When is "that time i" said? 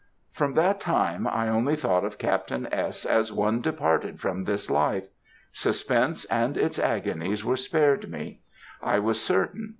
0.55-1.47